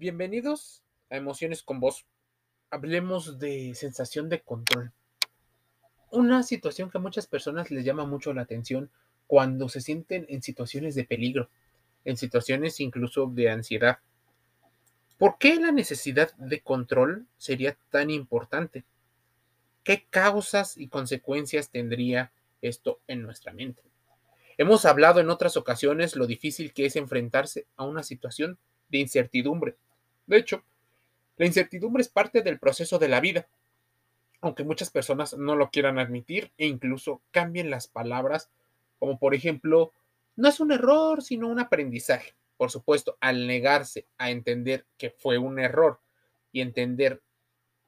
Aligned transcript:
Bienvenidos 0.00 0.82
a 1.10 1.18
Emociones 1.18 1.62
con 1.62 1.78
Vos. 1.78 2.06
Hablemos 2.70 3.38
de 3.38 3.74
sensación 3.74 4.30
de 4.30 4.40
control. 4.40 4.92
Una 6.10 6.42
situación 6.42 6.90
que 6.90 6.96
a 6.96 7.02
muchas 7.02 7.26
personas 7.26 7.70
les 7.70 7.84
llama 7.84 8.06
mucho 8.06 8.32
la 8.32 8.40
atención 8.40 8.90
cuando 9.26 9.68
se 9.68 9.82
sienten 9.82 10.24
en 10.30 10.40
situaciones 10.40 10.94
de 10.94 11.04
peligro, 11.04 11.50
en 12.06 12.16
situaciones 12.16 12.80
incluso 12.80 13.26
de 13.26 13.50
ansiedad. 13.50 13.98
¿Por 15.18 15.36
qué 15.36 15.56
la 15.56 15.70
necesidad 15.70 16.34
de 16.38 16.62
control 16.62 17.26
sería 17.36 17.76
tan 17.90 18.08
importante? 18.08 18.86
¿Qué 19.84 20.06
causas 20.08 20.78
y 20.78 20.88
consecuencias 20.88 21.68
tendría 21.68 22.32
esto 22.62 23.00
en 23.06 23.20
nuestra 23.20 23.52
mente? 23.52 23.82
Hemos 24.56 24.86
hablado 24.86 25.20
en 25.20 25.28
otras 25.28 25.58
ocasiones 25.58 26.16
lo 26.16 26.26
difícil 26.26 26.72
que 26.72 26.86
es 26.86 26.96
enfrentarse 26.96 27.66
a 27.76 27.84
una 27.84 28.02
situación 28.02 28.58
de 28.88 28.96
incertidumbre. 28.96 29.76
De 30.30 30.36
hecho, 30.36 30.62
la 31.38 31.46
incertidumbre 31.46 32.02
es 32.02 32.08
parte 32.08 32.42
del 32.42 32.60
proceso 32.60 33.00
de 33.00 33.08
la 33.08 33.18
vida, 33.18 33.48
aunque 34.40 34.62
muchas 34.62 34.88
personas 34.88 35.36
no 35.36 35.56
lo 35.56 35.70
quieran 35.70 35.98
admitir 35.98 36.52
e 36.56 36.68
incluso 36.68 37.20
cambien 37.32 37.68
las 37.68 37.88
palabras, 37.88 38.48
como 39.00 39.18
por 39.18 39.34
ejemplo, 39.34 39.92
no 40.36 40.48
es 40.48 40.60
un 40.60 40.70
error, 40.70 41.20
sino 41.24 41.48
un 41.48 41.58
aprendizaje. 41.58 42.36
Por 42.56 42.70
supuesto, 42.70 43.18
al 43.20 43.48
negarse 43.48 44.06
a 44.18 44.30
entender 44.30 44.86
que 44.98 45.10
fue 45.10 45.36
un 45.36 45.58
error 45.58 45.98
y 46.52 46.60
entender 46.60 47.22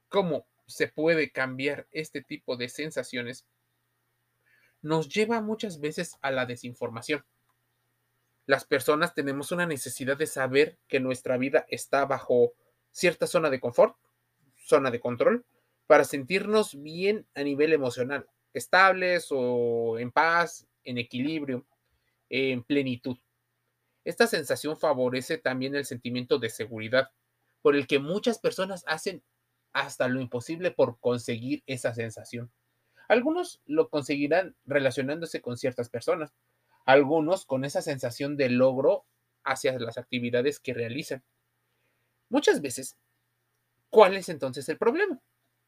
cómo 0.08 0.44
se 0.66 0.88
puede 0.88 1.30
cambiar 1.30 1.86
este 1.92 2.22
tipo 2.22 2.56
de 2.56 2.68
sensaciones, 2.68 3.46
nos 4.80 5.08
lleva 5.08 5.40
muchas 5.40 5.78
veces 5.78 6.18
a 6.22 6.32
la 6.32 6.44
desinformación. 6.44 7.24
Las 8.46 8.64
personas 8.64 9.14
tenemos 9.14 9.52
una 9.52 9.66
necesidad 9.66 10.16
de 10.16 10.26
saber 10.26 10.78
que 10.88 11.00
nuestra 11.00 11.36
vida 11.36 11.64
está 11.68 12.04
bajo 12.06 12.54
cierta 12.90 13.26
zona 13.26 13.50
de 13.50 13.60
confort, 13.60 13.96
zona 14.56 14.90
de 14.90 15.00
control, 15.00 15.44
para 15.86 16.04
sentirnos 16.04 16.80
bien 16.80 17.26
a 17.34 17.42
nivel 17.42 17.72
emocional, 17.72 18.26
estables 18.52 19.28
o 19.30 19.98
en 19.98 20.10
paz, 20.10 20.66
en 20.84 20.98
equilibrio, 20.98 21.66
en 22.28 22.64
plenitud. 22.64 23.16
Esta 24.04 24.26
sensación 24.26 24.76
favorece 24.76 25.38
también 25.38 25.76
el 25.76 25.84
sentimiento 25.84 26.38
de 26.38 26.50
seguridad, 26.50 27.10
por 27.60 27.76
el 27.76 27.86
que 27.86 28.00
muchas 28.00 28.38
personas 28.38 28.84
hacen 28.88 29.22
hasta 29.72 30.08
lo 30.08 30.20
imposible 30.20 30.72
por 30.72 30.98
conseguir 30.98 31.62
esa 31.66 31.94
sensación. 31.94 32.50
Algunos 33.08 33.60
lo 33.66 33.88
conseguirán 33.88 34.56
relacionándose 34.64 35.40
con 35.40 35.56
ciertas 35.56 35.88
personas, 35.88 36.34
algunos 36.84 37.46
con 37.46 37.64
esa 37.64 37.82
sensación 37.82 38.36
de 38.36 38.50
logro 38.50 39.04
hacia 39.44 39.78
las 39.78 39.98
actividades 39.98 40.60
que 40.60 40.74
realizan. 40.74 41.22
Muchas 42.28 42.60
veces, 42.60 42.96
¿cuál 43.90 44.16
es 44.16 44.28
entonces 44.28 44.68
el 44.68 44.78
problema? 44.78 45.20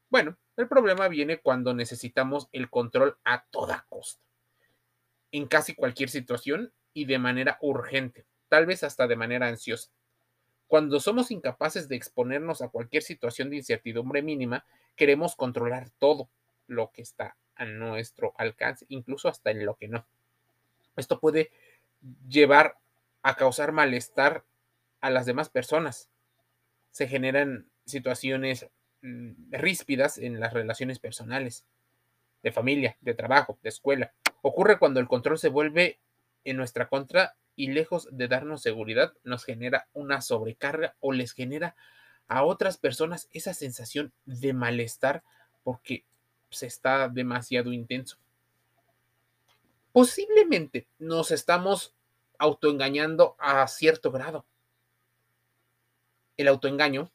Bueno, 0.09 0.37
el 0.55 0.67
problema 0.67 1.07
viene 1.07 1.39
cuando 1.39 1.73
necesitamos 1.73 2.47
el 2.51 2.69
control 2.69 3.17
a 3.23 3.45
toda 3.49 3.85
costa, 3.89 4.23
en 5.31 5.47
casi 5.47 5.75
cualquier 5.75 6.09
situación 6.09 6.73
y 6.93 7.05
de 7.05 7.19
manera 7.19 7.57
urgente, 7.61 8.25
tal 8.47 8.65
vez 8.65 8.83
hasta 8.83 9.07
de 9.07 9.15
manera 9.15 9.47
ansiosa. 9.47 9.91
Cuando 10.67 10.99
somos 10.99 11.31
incapaces 11.31 11.87
de 11.87 11.95
exponernos 11.95 12.61
a 12.61 12.69
cualquier 12.69 13.03
situación 13.03 13.49
de 13.49 13.57
incertidumbre 13.57 14.21
mínima, 14.21 14.65
queremos 14.95 15.35
controlar 15.35 15.89
todo, 15.99 16.29
lo 16.67 16.91
que 16.91 17.01
está 17.01 17.37
a 17.55 17.65
nuestro 17.65 18.33
alcance, 18.37 18.85
incluso 18.89 19.29
hasta 19.29 19.51
en 19.51 19.65
lo 19.65 19.75
que 19.75 19.87
no. 19.87 20.07
Esto 20.95 21.19
puede 21.19 21.51
llevar 22.27 22.77
a 23.21 23.35
causar 23.35 23.71
malestar 23.71 24.43
a 25.01 25.09
las 25.09 25.25
demás 25.25 25.49
personas. 25.49 26.09
Se 26.91 27.07
generan 27.07 27.67
situaciones 27.85 28.67
mm, 29.01 29.51
ríspidas 29.51 30.17
en 30.17 30.39
las 30.39 30.53
relaciones 30.53 30.99
personales, 30.99 31.65
de 32.43 32.51
familia, 32.51 32.97
de 33.01 33.13
trabajo, 33.15 33.57
de 33.63 33.69
escuela. 33.69 34.13
Ocurre 34.41 34.77
cuando 34.77 34.99
el 34.99 35.07
control 35.07 35.39
se 35.39 35.49
vuelve 35.49 35.99
en 36.43 36.57
nuestra 36.57 36.87
contra 36.87 37.35
y 37.55 37.71
lejos 37.71 38.07
de 38.11 38.27
darnos 38.27 38.61
seguridad, 38.61 39.13
nos 39.23 39.45
genera 39.45 39.87
una 39.93 40.21
sobrecarga 40.21 40.95
o 40.99 41.11
les 41.11 41.33
genera 41.33 41.75
a 42.27 42.43
otras 42.43 42.77
personas 42.77 43.27
esa 43.31 43.53
sensación 43.53 44.13
de 44.25 44.53
malestar 44.53 45.23
porque 45.63 46.05
se 46.49 46.67
está 46.67 47.09
demasiado 47.09 47.73
intenso. 47.73 48.17
Posiblemente 49.95 50.89
nos 50.99 51.31
estamos 51.31 51.93
autoengañando 52.37 53.37
a 53.39 53.65
cierto 53.69 54.11
grado. 54.11 54.43
El 56.35 56.49
autoengaño 56.49 57.09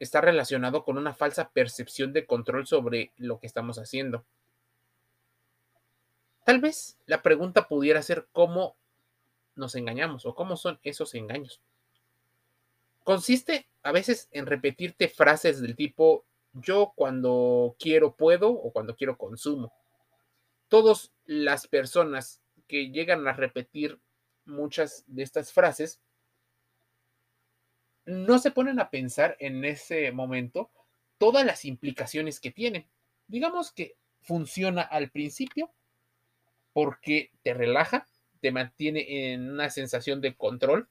está 0.00 0.20
relacionado 0.20 0.82
con 0.84 0.98
una 0.98 1.14
falsa 1.14 1.50
percepción 1.50 2.12
de 2.12 2.26
control 2.26 2.66
sobre 2.66 3.12
lo 3.16 3.38
que 3.38 3.46
estamos 3.46 3.78
haciendo. 3.78 4.24
Tal 6.44 6.60
vez 6.60 6.98
la 7.06 7.22
pregunta 7.22 7.68
pudiera 7.68 8.02
ser 8.02 8.26
cómo 8.32 8.74
nos 9.54 9.76
engañamos 9.76 10.26
o 10.26 10.34
cómo 10.34 10.56
son 10.56 10.80
esos 10.82 11.14
engaños. 11.14 11.60
Consiste 13.04 13.68
a 13.84 13.92
veces 13.92 14.28
en 14.32 14.46
repetirte 14.46 15.06
frases 15.06 15.62
del 15.62 15.76
tipo 15.76 16.24
yo 16.54 16.92
cuando 16.96 17.76
quiero 17.78 18.16
puedo 18.16 18.50
o 18.50 18.72
cuando 18.72 18.96
quiero 18.96 19.16
consumo. 19.16 19.72
Todas 20.68 21.12
las 21.24 21.66
personas 21.66 22.42
que 22.66 22.90
llegan 22.90 23.26
a 23.26 23.32
repetir 23.32 24.00
muchas 24.44 25.04
de 25.06 25.22
estas 25.22 25.52
frases 25.52 26.00
no 28.06 28.38
se 28.38 28.50
ponen 28.50 28.80
a 28.80 28.90
pensar 28.90 29.36
en 29.40 29.64
ese 29.64 30.12
momento 30.12 30.70
todas 31.18 31.44
las 31.44 31.64
implicaciones 31.64 32.40
que 32.40 32.50
tienen. 32.50 32.86
Digamos 33.28 33.72
que 33.72 33.96
funciona 34.20 34.82
al 34.82 35.10
principio 35.10 35.70
porque 36.72 37.30
te 37.42 37.54
relaja, 37.54 38.06
te 38.40 38.52
mantiene 38.52 39.32
en 39.32 39.50
una 39.50 39.70
sensación 39.70 40.20
de 40.20 40.34
control, 40.34 40.88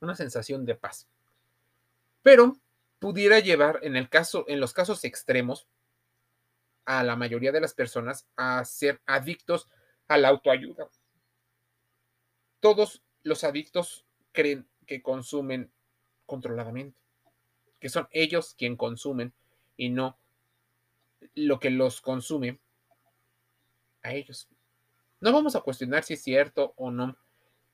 una 0.00 0.14
sensación 0.14 0.66
de 0.66 0.74
paz. 0.74 1.08
Pero 2.22 2.56
pudiera 2.98 3.38
llevar, 3.38 3.78
en, 3.82 3.96
el 3.96 4.08
caso, 4.08 4.44
en 4.48 4.60
los 4.60 4.72
casos 4.72 5.04
extremos, 5.04 5.66
a 6.86 7.02
la 7.04 7.16
mayoría 7.16 7.52
de 7.52 7.60
las 7.60 7.74
personas 7.74 8.26
a 8.36 8.64
ser 8.64 9.02
adictos 9.06 9.68
a 10.08 10.16
la 10.16 10.28
autoayuda. 10.28 10.88
Todos 12.60 13.02
los 13.22 13.44
adictos 13.44 14.06
creen 14.32 14.66
que 14.86 15.02
consumen 15.02 15.70
controladamente, 16.24 16.98
que 17.80 17.88
son 17.88 18.08
ellos 18.12 18.54
quien 18.56 18.76
consumen 18.76 19.34
y 19.76 19.90
no 19.90 20.18
lo 21.34 21.58
que 21.58 21.70
los 21.70 22.00
consume 22.00 22.60
a 24.02 24.14
ellos. 24.14 24.48
No 25.20 25.32
vamos 25.32 25.56
a 25.56 25.60
cuestionar 25.60 26.04
si 26.04 26.14
es 26.14 26.22
cierto 26.22 26.72
o 26.76 26.90
no 26.90 27.16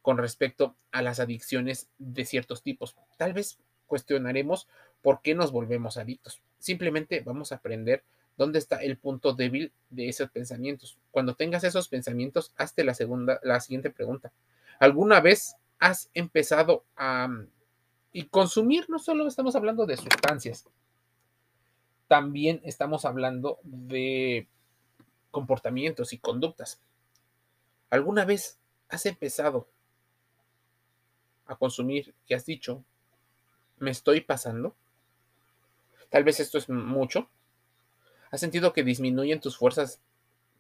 con 0.01 0.19
respecto 0.19 0.77
a 0.91 1.03
las 1.03 1.21
adicciones 1.21 1.91
de 1.99 2.25
ciertos 2.25 2.63
tipos. 2.63 2.97
Tal 3.19 3.33
vez 3.35 3.59
cuestionaremos 3.87 4.69
por 5.03 5.21
qué 5.23 5.35
nos 5.35 5.53
volvemos 5.53 5.97
adictos. 5.97 6.43
Simplemente 6.59 7.21
vamos 7.21 7.53
a 7.53 7.57
aprender 7.57 8.05
dónde 8.37 8.59
está 8.59 8.83
el 8.83 8.97
punto 8.97 9.33
débil 9.35 9.73
de 9.91 10.09
esos 10.09 10.31
pensamientos. 10.31 10.99
Cuando 11.11 11.35
tengas 11.35 11.65
esos 11.65 11.89
pensamientos, 11.89 12.53
hazte 12.57 12.85
la 12.85 12.95
segunda, 12.95 13.41
la 13.43 13.61
siguiente 13.61 13.91
pregunta. 13.91 14.33
¿Alguna 14.79 15.21
vez 15.21 15.57
has 15.79 16.11
empezado 16.15 16.85
a 16.97 17.29
y 18.13 18.25
consumir? 18.25 18.89
No 18.89 18.99
solo 18.99 19.27
estamos 19.27 19.57
hablando 19.57 19.87
de 19.87 19.97
sustancias, 19.97 20.67
también 22.09 22.61
estamos 22.65 23.05
hablando 23.05 23.59
de 23.63 24.49
comportamientos 25.31 26.13
y 26.13 26.19
conductas. 26.19 26.81
¿Alguna 27.91 28.25
vez 28.25 28.59
has 28.89 29.07
empezado 29.07 29.69
a 31.47 31.57
consumir 31.57 32.15
y 32.27 32.35
has 32.35 32.45
dicho, 32.45 32.85
¿Me 33.83 33.91
estoy 33.91 34.21
pasando? 34.21 34.77
Tal 36.09 36.23
vez 36.23 36.39
esto 36.39 36.57
es 36.57 36.69
mucho. 36.69 37.29
¿Has 38.33 38.41
sentido 38.41 38.73
que 38.73 38.83
disminuyen 38.83 39.41
tus 39.41 39.59
fuerzas 39.59 40.01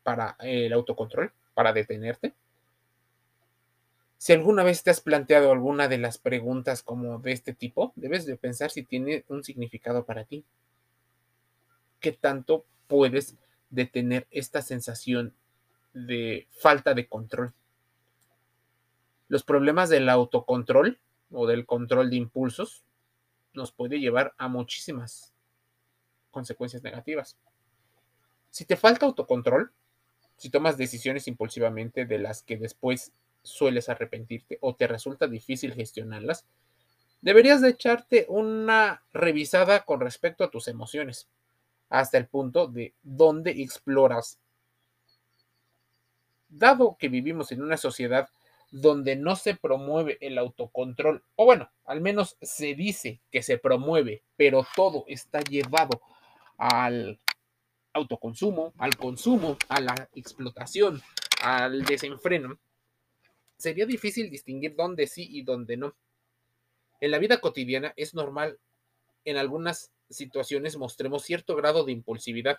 para 0.02 0.36
el 0.40 0.74
autocontrol, 0.74 1.32
para 1.54 1.72
detenerte? 1.72 2.34
Si 4.18 4.34
alguna 4.34 4.62
vez 4.62 4.82
te 4.82 4.90
has 4.90 5.00
planteado 5.00 5.50
alguna 5.50 5.88
de 5.88 5.96
las 5.96 6.18
preguntas 6.18 6.82
como 6.82 7.18
de 7.18 7.32
este 7.32 7.54
tipo, 7.54 7.94
debes 7.96 8.26
de 8.26 8.36
pensar 8.36 8.70
si 8.70 8.82
tiene 8.82 9.24
un 9.28 9.42
significado 9.42 10.04
para 10.04 10.24
ti. 10.24 10.44
¿Qué 11.98 12.12
tanto 12.12 12.66
puedes 12.88 13.36
detener 13.70 14.26
esta 14.30 14.60
sensación 14.60 15.34
de 15.94 16.46
falta 16.50 16.92
de 16.92 17.08
control? 17.08 17.54
Los 19.28 19.44
problemas 19.44 19.88
del 19.88 20.10
autocontrol 20.10 20.98
o 21.30 21.46
del 21.46 21.64
control 21.64 22.10
de 22.10 22.16
impulsos 22.16 22.84
nos 23.54 23.72
puede 23.72 23.98
llevar 23.98 24.34
a 24.36 24.48
muchísimas 24.48 25.32
consecuencias 26.30 26.82
negativas. 26.82 27.38
Si 28.52 28.66
te 28.66 28.76
falta 28.76 29.06
autocontrol, 29.06 29.72
si 30.36 30.50
tomas 30.50 30.76
decisiones 30.76 31.26
impulsivamente 31.26 32.04
de 32.04 32.18
las 32.18 32.42
que 32.42 32.58
después 32.58 33.12
sueles 33.42 33.88
arrepentirte 33.88 34.58
o 34.60 34.76
te 34.76 34.86
resulta 34.86 35.26
difícil 35.26 35.72
gestionarlas, 35.72 36.44
deberías 37.22 37.62
de 37.62 37.70
echarte 37.70 38.26
una 38.28 39.02
revisada 39.14 39.84
con 39.86 40.00
respecto 40.00 40.44
a 40.44 40.50
tus 40.50 40.68
emociones, 40.68 41.28
hasta 41.88 42.18
el 42.18 42.26
punto 42.26 42.66
de 42.66 42.92
donde 43.02 43.52
exploras. 43.52 44.38
Dado 46.50 46.98
que 46.98 47.08
vivimos 47.08 47.52
en 47.52 47.62
una 47.62 47.78
sociedad 47.78 48.28
donde 48.70 49.16
no 49.16 49.34
se 49.34 49.54
promueve 49.54 50.18
el 50.20 50.36
autocontrol, 50.36 51.24
o 51.36 51.46
bueno, 51.46 51.70
al 51.86 52.02
menos 52.02 52.36
se 52.42 52.74
dice 52.74 53.22
que 53.30 53.42
se 53.42 53.56
promueve, 53.56 54.22
pero 54.36 54.66
todo 54.76 55.04
está 55.08 55.40
llevado 55.40 56.02
al 56.58 57.18
autoconsumo, 57.92 58.72
al 58.78 58.96
consumo, 58.96 59.56
a 59.68 59.80
la 59.80 60.08
explotación, 60.14 61.02
al 61.42 61.82
desenfreno, 61.84 62.58
sería 63.56 63.86
difícil 63.86 64.30
distinguir 64.30 64.74
dónde 64.76 65.06
sí 65.06 65.26
y 65.30 65.42
dónde 65.42 65.76
no. 65.76 65.94
En 67.00 67.10
la 67.10 67.18
vida 67.18 67.40
cotidiana 67.40 67.92
es 67.96 68.14
normal 68.14 68.58
en 69.24 69.36
algunas 69.36 69.92
situaciones 70.10 70.76
mostremos 70.76 71.22
cierto 71.22 71.56
grado 71.56 71.84
de 71.84 71.92
impulsividad. 71.92 72.58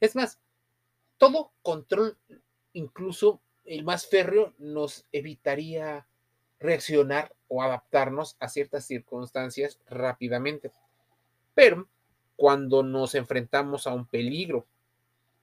Es 0.00 0.16
más, 0.16 0.38
todo 1.18 1.52
control, 1.62 2.18
incluso 2.72 3.40
el 3.64 3.84
más 3.84 4.06
férreo 4.06 4.54
nos 4.58 5.06
evitaría 5.12 6.06
reaccionar 6.58 7.34
o 7.48 7.62
adaptarnos 7.62 8.36
a 8.40 8.48
ciertas 8.48 8.86
circunstancias 8.86 9.78
rápidamente. 9.86 10.72
Pero 11.54 11.88
cuando 12.42 12.82
nos 12.82 13.14
enfrentamos 13.14 13.86
a 13.86 13.94
un 13.94 14.04
peligro, 14.04 14.66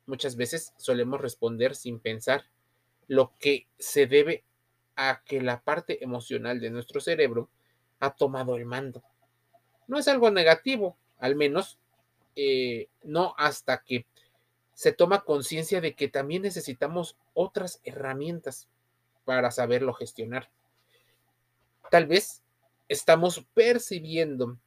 muchas 0.05 0.35
veces 0.35 0.73
solemos 0.75 1.21
responder 1.21 1.73
sin 1.73 1.97
pensar, 1.97 2.43
lo 3.07 3.31
que 3.39 3.67
se 3.77 4.05
debe 4.05 4.43
a 4.97 5.21
que 5.23 5.41
la 5.41 5.61
parte 5.61 6.03
emocional 6.03 6.59
de 6.59 6.71
nuestro 6.71 6.99
cerebro 6.99 7.47
ha 8.01 8.15
tomado 8.15 8.57
el 8.57 8.65
mando. 8.65 9.01
No 9.87 9.97
es 9.97 10.09
algo 10.09 10.29
negativo, 10.29 10.97
al 11.19 11.37
menos 11.37 11.79
eh, 12.35 12.89
no 13.03 13.33
hasta 13.37 13.81
que 13.81 14.05
se 14.73 14.91
toma 14.91 15.23
conciencia 15.23 15.79
de 15.79 15.95
que 15.95 16.09
también 16.09 16.41
necesitamos 16.41 17.15
otras 17.33 17.79
herramientas 17.85 18.67
para 19.23 19.51
saberlo 19.51 19.93
gestionar. 19.93 20.49
Tal 21.89 22.07
vez 22.07 22.43
estamos 22.89 23.45
percibiendo 23.53 24.57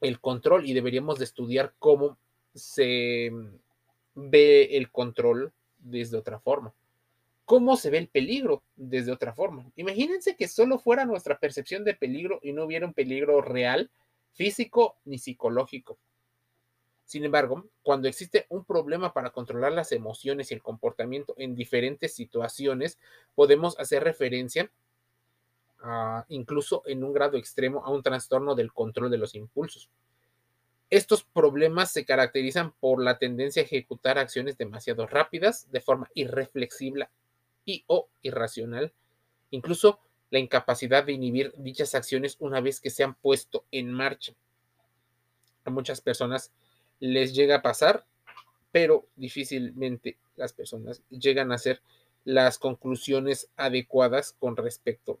el 0.00 0.20
control 0.20 0.66
y 0.66 0.74
deberíamos 0.74 1.18
de 1.18 1.24
estudiar 1.24 1.74
cómo 1.78 2.18
se 2.54 3.30
ve 4.14 4.76
el 4.76 4.90
control 4.90 5.52
desde 5.78 6.16
otra 6.16 6.38
forma. 6.40 6.72
¿Cómo 7.44 7.76
se 7.76 7.90
ve 7.90 7.98
el 7.98 8.08
peligro 8.08 8.62
desde 8.76 9.12
otra 9.12 9.34
forma? 9.34 9.70
Imagínense 9.76 10.36
que 10.36 10.46
solo 10.46 10.78
fuera 10.78 11.04
nuestra 11.04 11.38
percepción 11.38 11.84
de 11.84 11.94
peligro 11.94 12.38
y 12.42 12.52
no 12.52 12.64
hubiera 12.64 12.86
un 12.86 12.94
peligro 12.94 13.40
real, 13.42 13.90
físico 14.32 14.96
ni 15.04 15.18
psicológico. 15.18 15.98
Sin 17.04 17.24
embargo, 17.24 17.68
cuando 17.82 18.06
existe 18.06 18.46
un 18.50 18.64
problema 18.64 19.12
para 19.12 19.30
controlar 19.30 19.72
las 19.72 19.90
emociones 19.90 20.50
y 20.50 20.54
el 20.54 20.62
comportamiento 20.62 21.34
en 21.38 21.56
diferentes 21.56 22.14
situaciones, 22.14 23.00
podemos 23.34 23.76
hacer 23.80 24.04
referencia 24.04 24.70
incluso 26.28 26.82
en 26.86 27.04
un 27.04 27.12
grado 27.12 27.36
extremo 27.36 27.84
a 27.84 27.90
un 27.90 28.02
trastorno 28.02 28.54
del 28.54 28.72
control 28.72 29.10
de 29.10 29.18
los 29.18 29.34
impulsos. 29.34 29.88
Estos 30.90 31.22
problemas 31.22 31.92
se 31.92 32.04
caracterizan 32.04 32.72
por 32.72 33.02
la 33.02 33.18
tendencia 33.18 33.62
a 33.62 33.64
ejecutar 33.64 34.18
acciones 34.18 34.58
demasiado 34.58 35.06
rápidas, 35.06 35.70
de 35.70 35.80
forma 35.80 36.10
irreflexible 36.14 37.08
y 37.64 37.84
o 37.86 38.08
irracional, 38.22 38.92
incluso 39.50 40.00
la 40.30 40.40
incapacidad 40.40 41.04
de 41.04 41.12
inhibir 41.12 41.52
dichas 41.56 41.94
acciones 41.94 42.36
una 42.40 42.60
vez 42.60 42.80
que 42.80 42.90
se 42.90 43.04
han 43.04 43.14
puesto 43.14 43.64
en 43.70 43.92
marcha. 43.92 44.32
A 45.64 45.70
muchas 45.70 46.00
personas 46.00 46.52
les 46.98 47.34
llega 47.34 47.56
a 47.56 47.62
pasar, 47.62 48.04
pero 48.72 49.06
difícilmente 49.16 50.16
las 50.36 50.52
personas 50.52 51.02
llegan 51.08 51.52
a 51.52 51.56
hacer 51.56 51.82
las 52.24 52.58
conclusiones 52.58 53.48
adecuadas 53.56 54.34
con 54.38 54.56
respecto 54.56 55.18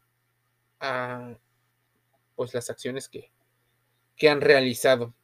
a 0.80 1.34
pues 2.36 2.54
las 2.54 2.70
acciones 2.70 3.08
que, 3.08 3.30
que 4.16 4.28
han 4.28 4.40
realizado. 4.40 5.14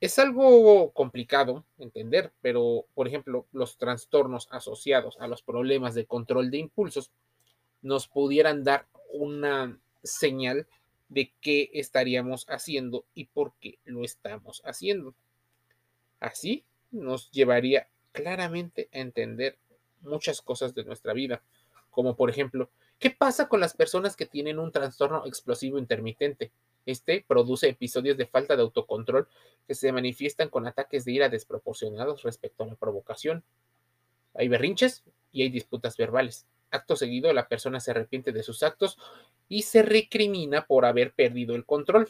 Es 0.00 0.18
algo 0.18 0.90
complicado 0.92 1.64
entender, 1.78 2.32
pero 2.42 2.86
por 2.94 3.08
ejemplo, 3.08 3.46
los 3.52 3.78
trastornos 3.78 4.48
asociados 4.50 5.16
a 5.20 5.26
los 5.26 5.42
problemas 5.42 5.94
de 5.94 6.06
control 6.06 6.50
de 6.50 6.58
impulsos 6.58 7.10
nos 7.82 8.08
pudieran 8.08 8.64
dar 8.64 8.86
una 9.12 9.78
señal 10.02 10.66
de 11.08 11.32
qué 11.40 11.70
estaríamos 11.72 12.46
haciendo 12.48 13.04
y 13.14 13.26
por 13.26 13.52
qué 13.60 13.78
lo 13.84 14.04
estamos 14.04 14.62
haciendo. 14.64 15.14
Así 16.20 16.64
nos 16.90 17.30
llevaría 17.30 17.88
claramente 18.12 18.88
a 18.92 18.98
entender 18.98 19.58
muchas 20.00 20.40
cosas 20.40 20.74
de 20.74 20.84
nuestra 20.84 21.12
vida, 21.12 21.42
como 21.90 22.16
por 22.16 22.30
ejemplo, 22.30 22.70
¿qué 22.98 23.10
pasa 23.10 23.48
con 23.48 23.60
las 23.60 23.74
personas 23.74 24.16
que 24.16 24.26
tienen 24.26 24.58
un 24.58 24.72
trastorno 24.72 25.24
explosivo 25.26 25.78
intermitente? 25.78 26.50
Este 26.86 27.24
produce 27.26 27.68
episodios 27.68 28.16
de 28.16 28.26
falta 28.26 28.56
de 28.56 28.62
autocontrol 28.62 29.28
que 29.66 29.74
se 29.74 29.92
manifiestan 29.92 30.48
con 30.48 30.66
ataques 30.66 31.04
de 31.04 31.12
ira 31.12 31.28
desproporcionados 31.28 32.22
respecto 32.22 32.64
a 32.64 32.68
la 32.68 32.76
provocación. 32.76 33.44
Hay 34.34 34.48
berrinches 34.48 35.04
y 35.32 35.42
hay 35.42 35.50
disputas 35.50 35.96
verbales. 35.96 36.46
Acto 36.70 36.96
seguido, 36.96 37.32
la 37.32 37.48
persona 37.48 37.80
se 37.80 37.90
arrepiente 37.90 38.32
de 38.32 38.42
sus 38.42 38.62
actos 38.62 38.98
y 39.48 39.62
se 39.62 39.82
recrimina 39.82 40.66
por 40.66 40.84
haber 40.84 41.12
perdido 41.12 41.56
el 41.56 41.64
control. 41.64 42.08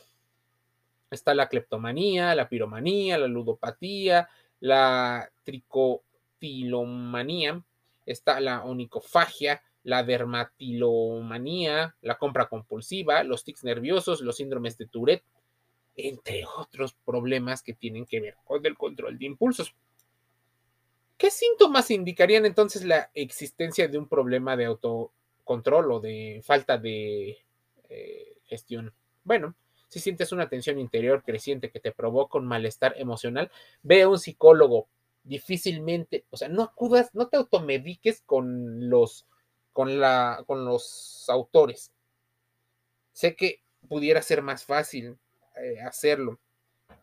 Está 1.11 1.35
la 1.35 1.49
cleptomanía, 1.49 2.35
la 2.35 2.49
piromanía, 2.49 3.17
la 3.17 3.29
ludopatía, 3.29 4.29
la 4.61 5.31
tricotilomanía, 5.45 7.63
está 8.07 8.41
la 8.41 8.65
onicofagia, 8.65 9.63
la 9.87 10.03
dermatilomanía, 10.03 11.95
la 12.01 12.19
compra 12.19 12.49
compulsiva, 12.49 13.23
los 13.23 13.45
tics 13.45 13.63
nerviosos, 13.63 14.21
los 14.21 14.39
síndromes 14.39 14.77
de 14.79 14.89
Tourette, 14.89 15.23
entre 15.95 16.45
otros 16.45 16.97
problemas 17.05 17.63
que 17.63 17.73
tienen 17.73 18.05
que 18.05 18.21
ver 18.21 18.35
con 18.45 18.67
el 18.67 18.77
control 18.77 19.17
de 19.17 19.27
impulsos. 19.27 19.77
¿Qué 21.17 21.31
síntomas 21.31 21.93
indicarían 21.93 22.47
entonces 22.47 22.85
la 22.85 23.13
existencia 23.15 23.87
de 23.87 23.97
un 23.97 24.09
problema 24.09 24.57
de 24.57 24.65
autocontrol 24.65 25.93
o 25.93 26.01
de 26.01 26.43
falta 26.45 26.79
de 26.79 27.39
eh, 27.89 28.39
gestión? 28.47 28.93
Bueno, 29.23 29.55
si 29.87 30.01
sientes 30.01 30.33
una 30.33 30.49
tensión 30.49 30.81
interior 30.81 31.23
creciente 31.25 31.71
que 31.71 31.79
te 31.79 31.93
provoca 31.93 32.39
un 32.39 32.47
malestar 32.47 32.95
emocional, 32.99 33.53
ve 33.85 34.03
a 34.03 34.09
un 34.09 34.19
psicólogo. 34.19 34.89
Difícilmente, 35.23 36.25
o 36.31 36.37
sea, 36.37 36.49
no 36.49 36.65
acudas, 36.65 37.15
no 37.15 37.29
te 37.29 37.37
automediques 37.37 38.23
con 38.27 38.91
los, 38.91 39.27
con 39.77 40.01
la, 40.01 40.43
con 40.47 40.65
los 40.65 41.27
autores. 41.29 41.93
Sé 43.13 43.37
que 43.37 43.61
pudiera 43.87 44.23
ser 44.23 44.41
más 44.41 44.65
fácil 44.65 45.19
eh, 45.57 45.83
hacerlo, 45.83 46.41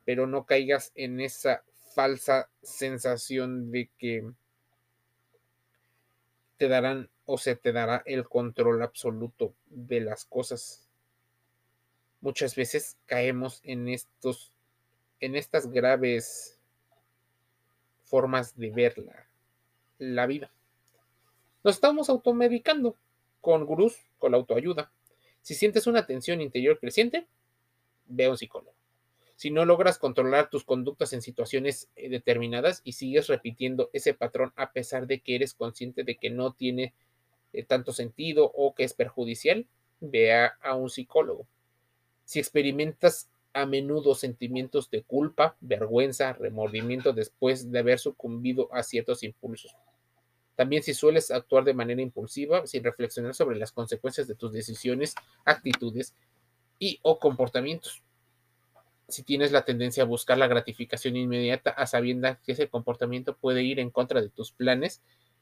pero 0.06 0.26
no 0.26 0.48
caigas 0.48 0.92
en 0.96 1.22
esa 1.22 1.64
falsa 1.94 2.50
sensación 2.64 3.70
de 3.70 3.92
que 4.00 4.28
te 6.58 6.68
darán 6.68 7.12
o 7.26 7.38
se 7.38 7.56
te 7.56 7.72
dará 7.72 8.02
el 8.08 8.28
control 8.28 8.82
absoluto 8.82 9.54
de 9.68 10.02
las 10.02 10.26
cosas 10.26 10.90
muchas 12.22 12.56
veces 12.56 12.98
caemos 13.06 13.62
en 13.64 13.88
estos, 13.88 14.52
en 15.20 15.36
estas 15.36 15.70
graves 15.70 16.58
formas 18.02 18.58
de 18.58 18.72
ver 18.72 18.96
la, 20.00 20.26
vida. 20.26 20.50
Nos 21.64 21.76
estamos 21.76 22.10
automedicando 22.10 22.98
con 23.40 23.66
gurús, 23.66 23.98
con 24.18 24.32
la 24.32 24.38
autoayuda. 24.38 24.92
Si 25.42 25.56
sientes 25.56 25.88
una 25.88 26.06
tensión 26.06 26.42
interior 26.42 26.78
creciente, 26.78 27.26
ve 28.06 28.26
a 28.26 28.32
un 28.32 28.38
psicólogo. 28.38 28.76
Si 29.38 29.50
no 29.50 29.64
logras 29.64 29.98
controlar 29.98 30.50
tus 30.50 30.66
conductas 30.66 31.14
en 31.14 31.22
situaciones 31.22 31.90
eh, 31.96 32.10
determinadas 32.10 32.82
y 32.84 32.94
sigues 32.94 33.28
repitiendo 33.28 33.90
ese 33.94 34.14
patrón 34.14 34.52
a 34.58 34.74
pesar 34.74 35.08
de 35.08 35.22
que 35.22 35.36
eres 35.36 35.54
consciente 35.54 36.04
de 36.04 36.18
que 36.18 36.30
no 36.30 36.54
tiene 36.54 36.94
eh, 37.54 37.64
tanto 37.64 37.94
sentido 37.94 38.52
o 38.54 38.76
que 38.76 38.84
es 38.84 38.94
perjudicial, 38.94 39.66
ve 40.02 40.34
a 40.34 40.76
un 40.76 40.90
psicólogo. 40.90 41.48
Si 42.26 42.40
experimentas 42.40 43.30
a 43.54 43.66
menudo 43.66 44.16
sentimientos 44.16 44.90
de 44.90 45.04
culpa, 45.04 45.56
vergüenza, 45.62 46.34
remordimiento 46.34 47.14
después 47.14 47.72
de 47.72 47.80
haber 47.80 48.00
sucumbido 48.00 48.68
a 48.74 48.84
ciertos 48.84 49.24
impulsos. 49.24 49.74
También 50.56 50.84
si 50.84 50.94
sueles 50.94 51.32
actuar 51.32 51.64
de 51.64 51.74
manera 51.74 52.02
impulsiva 52.02 52.66
sin 52.68 52.84
reflexionar 52.84 53.34
sobre 53.34 53.58
las 53.58 53.72
consecuencias 53.72 54.28
de 54.28 54.36
tus 54.36 54.54
decisiones, 54.54 55.16
actitudes 55.46 56.14
y 56.80 57.00
o 57.02 57.20
comportamientos. 57.20 58.04
Si 59.08 59.24
tienes 59.24 59.52
la 59.52 59.66
tendencia 59.66 60.04
a 60.04 60.08
buscar 60.08 60.38
la 60.38 60.48
gratificación 60.48 61.16
inmediata 61.16 61.72
a 61.72 61.88
sabiendas 61.88 62.40
que 62.40 62.54
ese 62.54 62.70
comportamiento 62.70 63.36
puede 63.36 63.64
ir 63.64 63.80
en 63.80 63.90
contra 63.90 64.22
de 64.22 64.30
tus 64.30 64.52
planes, 64.52 65.02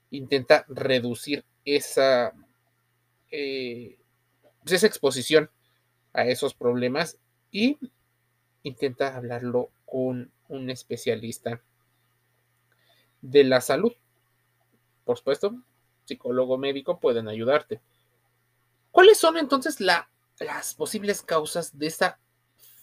intenta 0.09 0.65
reducir 0.67 1.45
esa, 1.65 2.33
eh, 3.31 3.97
pues 4.61 4.73
esa 4.73 4.87
exposición 4.87 5.49
a 6.13 6.25
esos 6.25 6.53
problemas 6.53 7.17
y 7.51 7.77
intenta 8.63 9.15
hablarlo 9.15 9.69
con 9.85 10.31
un 10.47 10.69
especialista 10.69 11.61
de 13.21 13.43
la 13.43 13.61
salud. 13.61 13.93
Por 15.03 15.17
supuesto, 15.17 15.55
psicólogo 16.05 16.57
médico 16.57 16.99
pueden 16.99 17.27
ayudarte. 17.27 17.81
¿Cuáles 18.91 19.17
son 19.17 19.37
entonces 19.37 19.79
las 19.79 20.73
posibles 20.75 21.21
causas 21.21 21.77
de 21.77 21.87
esa 21.87 22.19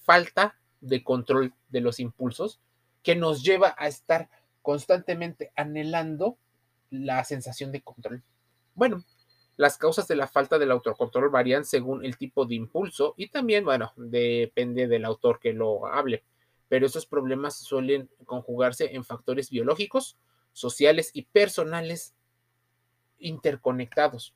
falta 0.04 0.56
de 0.80 1.02
control 1.04 1.52
de 1.68 1.80
los 1.80 2.00
impulsos 2.00 2.60
que 3.02 3.14
nos 3.14 3.42
lleva 3.42 3.74
a 3.78 3.88
estar 3.88 4.30
constantemente 4.62 5.52
anhelando 5.56 6.38
la 6.90 7.24
sensación 7.24 7.72
de 7.72 7.82
control? 7.82 8.22
Bueno, 8.74 9.04
las 9.58 9.76
causas 9.76 10.06
de 10.06 10.14
la 10.14 10.28
falta 10.28 10.58
del 10.58 10.70
autocontrol 10.70 11.30
varían 11.30 11.64
según 11.64 12.04
el 12.04 12.16
tipo 12.16 12.46
de 12.46 12.54
impulso 12.54 13.14
y 13.16 13.28
también, 13.28 13.64
bueno, 13.64 13.92
depende 13.96 14.86
del 14.86 15.04
autor 15.04 15.40
que 15.40 15.52
lo 15.52 15.86
hable, 15.86 16.22
pero 16.68 16.86
esos 16.86 17.06
problemas 17.06 17.56
suelen 17.58 18.08
conjugarse 18.24 18.94
en 18.94 19.04
factores 19.04 19.50
biológicos, 19.50 20.16
sociales 20.58 21.10
y 21.12 21.22
personales 21.22 22.14
interconectados. 23.18 24.34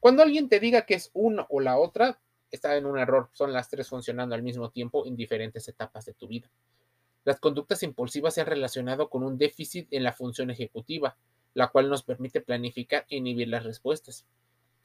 Cuando 0.00 0.22
alguien 0.22 0.48
te 0.48 0.60
diga 0.60 0.82
que 0.82 0.94
es 0.94 1.10
una 1.12 1.46
o 1.48 1.60
la 1.60 1.78
otra, 1.78 2.20
está 2.50 2.76
en 2.76 2.86
un 2.86 2.98
error. 2.98 3.30
Son 3.32 3.52
las 3.52 3.68
tres 3.68 3.88
funcionando 3.88 4.34
al 4.34 4.42
mismo 4.42 4.70
tiempo 4.70 5.06
en 5.06 5.16
diferentes 5.16 5.68
etapas 5.68 6.04
de 6.04 6.14
tu 6.14 6.28
vida. 6.28 6.50
Las 7.24 7.40
conductas 7.40 7.82
impulsivas 7.82 8.34
se 8.34 8.40
han 8.40 8.46
relacionado 8.46 9.10
con 9.10 9.22
un 9.22 9.38
déficit 9.38 9.88
en 9.92 10.04
la 10.04 10.12
función 10.12 10.50
ejecutiva, 10.50 11.16
la 11.54 11.68
cual 11.68 11.88
nos 11.88 12.02
permite 12.02 12.40
planificar 12.40 13.06
e 13.10 13.16
inhibir 13.16 13.48
las 13.48 13.64
respuestas 13.64 14.24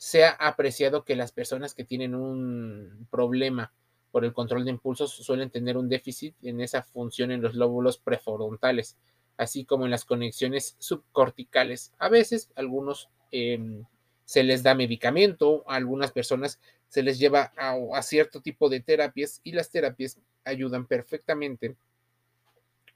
se 0.04 0.26
ha 0.26 0.32
apreciado 0.32 1.06
que 1.06 1.16
las 1.16 1.32
personas 1.32 1.74
que 1.74 1.86
tienen 1.86 2.14
un 2.14 3.08
problema 3.10 3.72
por 4.12 4.26
el 4.26 4.34
control 4.34 4.66
de 4.66 4.72
impulsos 4.72 5.14
suelen 5.14 5.50
tener 5.50 5.78
un 5.78 5.88
déficit 5.88 6.36
en 6.44 6.60
esa 6.60 6.84
función 6.84 7.32
en 7.32 7.42
los 7.42 7.56
lóbulos 7.56 8.00
prefrontales, 8.00 8.98
así 9.38 9.66
como 9.66 9.86
en 9.86 9.92
las 9.92 10.06
conexiones 10.06 10.76
subcorticales. 10.80 11.94
A 12.00 12.10
veces, 12.10 12.52
algunos 12.56 13.10
em, 13.32 13.84
se 14.26 14.44
les 14.44 14.64
da 14.64 14.76
medicamento, 14.76 15.64
a 15.68 15.76
algunas 15.76 16.12
personas 16.12 16.60
se 16.90 17.04
les 17.04 17.20
lleva 17.20 17.52
a, 17.58 17.76
a, 17.94 18.04
cierto 18.04 18.42
tipo 18.42 18.70
de 18.70 18.80
terapias 18.80 19.42
y 19.44 19.54
las 19.54 19.70
terapias 19.72 20.20
ayudan 20.46 20.86
perfectamente 20.86 21.76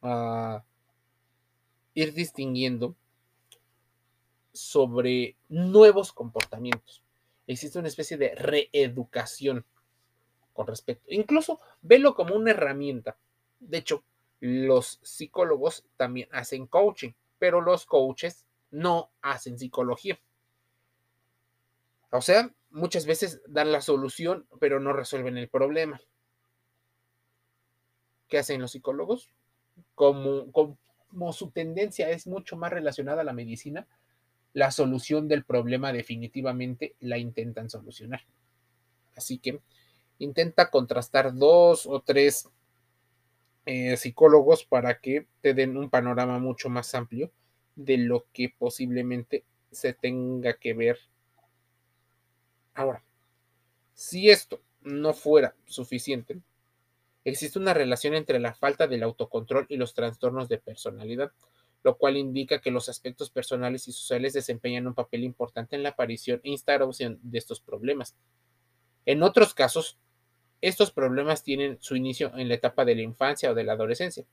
a 0.02 0.64
ir 1.96 2.14
distinguiendo 2.14 2.96
sobre 4.54 5.36
nuevos 5.50 6.14
comportamientos. 6.14 7.04
Existe 7.48 7.80
una 7.80 7.88
especie 7.88 8.18
de 8.18 8.36
reeducación 8.36 9.66
con 10.54 10.68
respecto. 10.68 11.06
Incluso 11.10 11.60
velo 11.82 12.14
como 12.16 12.36
una 12.36 12.52
herramienta. 12.52 13.18
De 13.60 13.78
hecho, 13.78 14.04
los 14.40 15.00
psicólogos 15.02 15.86
también 15.96 16.30
hacen 16.32 16.68
coaching, 16.68 17.12
pero 17.40 17.62
los 17.62 17.86
coaches 17.86 18.46
no 18.72 19.12
hacen 19.22 19.58
psicología. 19.58 20.20
O 22.12 22.22
sea, 22.22 22.54
muchas 22.70 23.06
veces 23.06 23.42
dan 23.48 23.72
la 23.72 23.82
solución, 23.82 24.48
pero 24.60 24.80
no 24.80 24.94
resuelven 24.94 25.38
el 25.38 25.50
problema. 25.50 26.00
¿Qué 28.28 28.38
hacen 28.38 28.62
los 28.62 28.72
psicólogos? 28.72 29.30
Como, 29.96 30.52
como 30.52 31.34
su 31.34 31.52
tendencia 31.52 32.10
es 32.10 32.28
mucho 32.28 32.58
más 32.58 32.72
relacionada 32.72 33.22
a 33.22 33.26
la 33.26 33.34
medicina, 33.34 33.88
la 34.54 34.72
solución 34.72 35.28
del 35.28 35.44
problema 35.44 35.94
definitivamente 35.94 36.96
la 37.00 37.18
intentan 37.18 37.70
solucionar. 37.70 38.22
Así 39.16 39.38
que 39.40 39.62
intenta 40.20 40.70
contrastar 40.72 41.36
dos 41.36 41.86
o 41.86 42.02
tres 42.02 42.50
eh, 43.68 43.96
psicólogos 43.98 44.66
para 44.66 45.00
que 45.00 45.28
te 45.42 45.54
den 45.54 45.78
un 45.78 45.90
panorama 45.90 46.40
mucho 46.40 46.70
más 46.70 46.96
amplio 46.96 47.32
de 47.76 47.98
lo 47.98 48.26
que 48.34 48.54
posiblemente 48.58 49.44
se 49.72 49.94
tenga 49.94 50.54
que 50.58 50.74
ver. 50.74 50.98
Ahora, 52.74 53.04
si 53.94 54.30
esto 54.30 54.62
no 54.82 55.14
fuera 55.14 55.54
suficiente, 55.66 56.40
existe 57.24 57.60
una 57.60 57.76
relación 57.76 58.16
entre 58.16 58.40
la 58.40 58.56
falta 58.56 58.88
del 58.88 59.04
autocontrol 59.04 59.68
y 59.70 59.78
los 59.78 59.94
trastornos 59.94 60.50
de 60.50 60.58
personalidad 60.58 61.32
lo 61.88 61.98
cual 61.98 62.18
indica 62.18 62.60
que 62.60 62.70
los 62.70 62.90
aspectos 62.90 63.30
personales 63.30 63.88
y 63.88 63.94
sociales 63.94 64.34
desempeñan 64.34 64.88
un 64.88 64.94
papel 64.94 65.24
importante 65.24 65.78
en 65.78 65.84
la 65.84 65.90
aparición 65.90 66.42
e 66.44 66.50
instauración 66.50 67.20
de 67.22 67.38
estos 67.38 67.62
problemas. 67.62 68.16
En 69.06 69.24
otros 69.24 69.54
casos, 69.54 69.98
estos 70.62 70.92
problemas 70.92 71.44
tienen 71.44 71.78
su 71.82 71.96
inicio 71.96 72.32
en 72.36 72.48
la 72.48 72.56
etapa 72.56 72.86
de 72.86 72.96
la 72.96 73.02
infancia 73.02 73.52
o 73.52 73.56
de 73.56 73.64
la 73.64 73.74
adolescencia. 73.74 74.26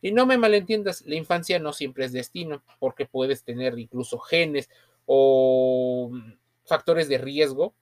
Y 0.00 0.12
no 0.12 0.26
me 0.26 0.38
malentiendas, 0.38 1.02
la 1.06 1.16
infancia 1.16 1.58
no 1.58 1.72
siempre 1.72 2.04
es 2.04 2.12
destino, 2.12 2.62
porque 2.78 3.06
puedes 3.06 3.42
tener 3.42 3.78
incluso 3.78 4.18
genes 4.18 4.70
o 5.06 6.10
factores 6.64 7.08
de 7.08 7.18
riesgo 7.18 7.74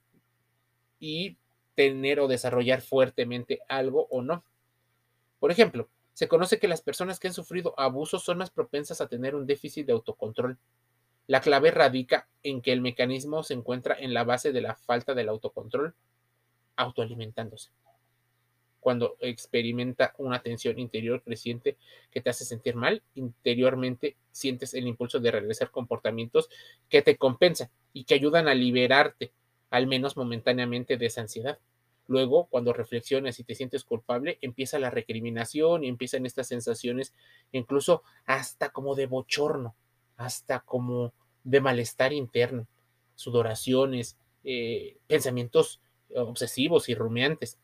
y 0.99 1.37
tener 1.75 2.19
o 2.19 2.27
desarrollar 2.27 2.81
fuertemente 2.81 3.59
algo 3.67 4.07
o 4.09 4.21
no. 4.21 4.43
Por 5.39 5.51
ejemplo, 5.51 5.89
se 6.13 6.27
conoce 6.27 6.57
que 6.57 6.67
las 6.67 6.81
personas 6.81 7.19
que 7.19 7.27
han 7.27 7.33
sufrido 7.35 7.75
abusos 7.77 8.23
son 8.23 8.39
más 8.39 8.49
propensas 8.49 9.01
a 9.01 9.07
tener 9.07 9.35
un 9.35 9.45
déficit 9.45 9.85
de 9.85 9.93
autocontrol. 9.93 10.57
La 11.27 11.41
clave 11.41 11.69
radica 11.69 12.27
en 12.41 12.61
que 12.61 12.71
el 12.71 12.81
mecanismo 12.81 13.43
se 13.43 13.53
encuentra 13.53 13.95
en 13.99 14.15
la 14.15 14.23
base 14.23 14.51
de 14.51 14.61
la 14.61 14.75
falta 14.75 15.13
del 15.13 15.29
autocontrol, 15.29 15.93
autoalimentándose. 16.75 17.69
Cuando 18.87 19.17
experimenta 19.19 20.13
una 20.17 20.41
tensión 20.41 20.79
interior 20.79 21.21
creciente 21.21 21.75
que 22.09 22.21
te 22.21 22.29
hace 22.29 22.45
sentir 22.45 22.75
mal, 22.75 23.03
interiormente 23.15 24.15
sientes 24.31 24.73
el 24.73 24.87
impulso 24.87 25.19
de 25.19 25.29
regresar 25.29 25.71
comportamientos 25.71 26.47
que 26.87 27.01
te 27.01 27.17
compensan 27.17 27.69
y 27.91 28.05
que 28.05 28.13
ayudan 28.13 28.47
a 28.47 28.55
liberarte, 28.55 29.33
al 29.71 29.87
menos 29.87 30.15
momentáneamente, 30.15 30.95
de 30.95 31.07
esa 31.07 31.19
ansiedad. 31.19 31.59
Luego, 32.07 32.45
cuando 32.45 32.71
reflexiones 32.71 33.41
y 33.41 33.43
te 33.43 33.55
sientes 33.55 33.83
culpable, 33.83 34.37
empieza 34.39 34.79
la 34.79 34.89
recriminación 34.89 35.83
y 35.83 35.89
empiezan 35.89 36.25
estas 36.25 36.47
sensaciones, 36.47 37.13
incluso 37.51 38.03
hasta 38.25 38.69
como 38.69 38.95
de 38.95 39.07
bochorno, 39.07 39.75
hasta 40.15 40.61
como 40.61 41.11
de 41.43 41.59
malestar 41.59 42.13
interno, 42.13 42.67
sudoraciones, 43.15 44.15
eh, 44.45 44.95
pensamientos 45.07 45.81
obsesivos 46.15 46.87
y 46.87 46.95
rumiantes. 46.95 47.57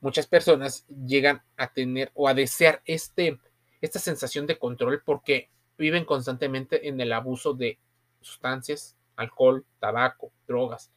Muchas 0.00 0.26
personas 0.26 0.86
llegan 1.06 1.42
a 1.56 1.72
tener 1.72 2.10
o 2.14 2.28
a 2.28 2.34
desear 2.34 2.82
este, 2.84 3.38
esta 3.80 3.98
sensación 3.98 4.46
de 4.46 4.58
control 4.58 5.02
porque 5.04 5.48
viven 5.76 6.04
constantemente 6.04 6.88
en 6.88 7.00
el 7.00 7.12
abuso 7.12 7.54
de 7.54 7.78
sustancias, 8.20 8.96
alcohol, 9.16 9.64
tabaco, 9.78 10.32
drogas, 10.46 10.90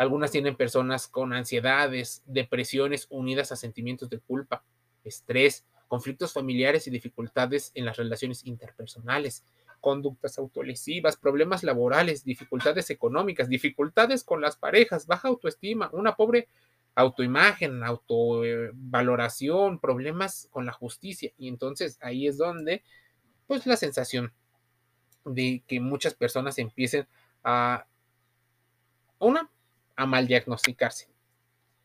algunas 0.00 0.30
tienen 0.30 0.56
personas 0.56 1.08
con 1.08 1.34
ansiedades, 1.34 2.22
depresiones 2.24 3.06
unidas 3.10 3.52
a 3.52 3.56
sentimientos 3.56 4.08
de 4.08 4.18
culpa, 4.18 4.64
estrés, 5.04 5.66
conflictos 5.88 6.32
familiares 6.32 6.86
y 6.86 6.90
dificultades 6.90 7.70
en 7.74 7.84
las 7.84 7.98
relaciones 7.98 8.46
interpersonales, 8.46 9.44
conductas 9.78 10.38
autolesivas, 10.38 11.18
problemas 11.18 11.62
laborales, 11.64 12.24
dificultades 12.24 12.88
económicas, 12.88 13.50
dificultades 13.50 14.24
con 14.24 14.40
las 14.40 14.56
parejas, 14.56 15.06
baja 15.06 15.28
autoestima, 15.28 15.90
una 15.92 16.16
pobre 16.16 16.48
autoimagen, 16.94 17.82
autovaloración, 17.82 19.78
problemas 19.78 20.48
con 20.50 20.66
la 20.66 20.72
justicia. 20.72 21.32
Y 21.38 21.48
entonces 21.48 21.98
ahí 22.00 22.26
es 22.26 22.38
donde, 22.38 22.82
pues, 23.46 23.66
la 23.66 23.76
sensación 23.76 24.32
de 25.24 25.62
que 25.66 25.80
muchas 25.80 26.14
personas 26.14 26.58
empiecen 26.58 27.06
a, 27.44 27.86
una, 29.18 29.50
a 29.96 30.06
mal 30.06 30.26
diagnosticarse. 30.26 31.08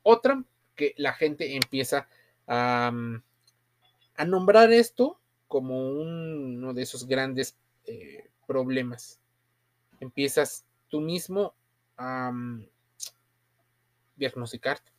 Otra, 0.04 0.44
que 0.76 0.94
la 0.98 1.14
gente 1.14 1.56
empieza 1.56 2.08
a, 2.48 2.92
mm, 2.94 3.24
a 4.18 4.26
nombrar 4.26 4.72
esto 4.72 5.20
como 5.48 5.90
uno 5.90 6.74
de 6.74 6.82
esos 6.82 7.08
grandes 7.08 7.58
eh, 7.86 8.30
problemas. 8.48 9.20
Empiezas 10.00 10.66
tú 10.90 11.02
mismo 11.02 11.54
a 11.98 12.32
mm, 12.32 12.68
diagnosticarte. 14.16 14.92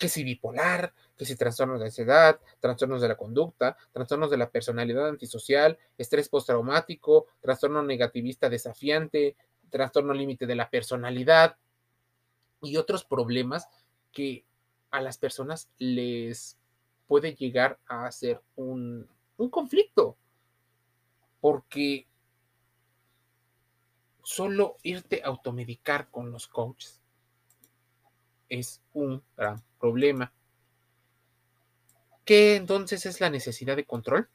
Que 0.00 0.08
si 0.08 0.24
bipolar, 0.24 0.92
que 1.16 1.24
si 1.24 1.36
trastornos 1.36 1.78
de 1.78 1.86
ansiedad, 1.86 2.40
trastornos 2.58 3.00
de 3.00 3.08
la 3.08 3.16
conducta, 3.16 3.76
trastornos 3.92 4.30
de 4.30 4.38
la 4.38 4.50
personalidad 4.50 5.06
antisocial, 5.06 5.78
estrés 5.96 6.28
postraumático, 6.28 7.26
trastorno 7.40 7.82
negativista 7.82 8.48
desafiante, 8.48 9.36
trastorno 9.70 10.12
límite 10.12 10.46
de 10.46 10.56
la 10.56 10.70
personalidad, 10.70 11.56
y 12.62 12.76
otros 12.76 13.04
problemas 13.04 13.68
que 14.12 14.44
a 14.90 15.00
las 15.00 15.18
personas 15.18 15.68
les 15.78 16.58
puede 17.06 17.34
llegar 17.34 17.78
a 17.86 18.06
hacer 18.06 18.40
un, 18.56 19.08
conflicto. 19.50 20.16
Porque 21.40 22.06
solo 24.22 24.76
irte 24.82 25.22
a 25.24 25.28
automedicar 25.28 26.10
con 26.10 26.30
los 26.30 26.46
coaches 26.46 27.00
es 28.50 28.82
un 28.92 29.22
gran 29.36 29.62
problema. 29.80 30.32
¿Qué 32.24 32.56
entonces 32.56 33.06
es 33.06 33.20
la 33.20 33.30
necesidad 33.30 33.76
de 33.76 33.84
control? 33.84 34.28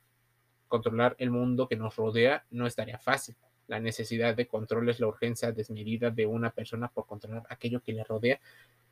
Controlar 0.68 1.16
el 1.20 1.30
mundo 1.30 1.68
que 1.68 1.78
nos 1.78 1.96
rodea 1.96 2.46
no 2.50 2.68
estaría 2.68 3.00
fácil. 3.00 3.38
La 3.68 3.80
necesidad 3.80 4.36
de 4.36 4.48
control 4.48 4.90
es 4.90 5.00
la 5.00 5.08
urgencia 5.08 5.52
desmedida 5.52 6.10
de 6.10 6.26
una 6.26 6.50
persona 6.52 6.90
por 6.90 7.06
controlar 7.06 7.44
aquello 7.50 7.82
que 7.82 7.94
le 7.94 8.04
rodea, 8.04 8.40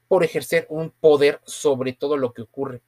por 0.08 0.24
ejercer 0.24 0.66
un 0.70 0.92
poder 0.92 1.42
sobre 1.44 1.94
todo 1.94 2.18
lo 2.18 2.34
que 2.34 2.44
ocurre. 2.44 2.82